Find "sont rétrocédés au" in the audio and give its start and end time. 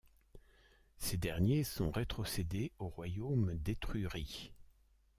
1.63-2.87